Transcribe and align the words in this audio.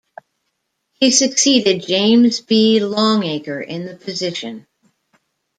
He 0.93 1.11
succeeded 1.11 1.83
James 1.85 2.39
B. 2.41 2.79
Longacre 2.83 3.61
in 3.61 3.85
the 3.85 3.93
position. 3.95 4.65